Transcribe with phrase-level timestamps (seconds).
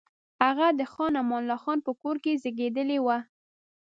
[0.45, 3.17] هغه د خان امان الله خان په کور کې زېږېدلی وو.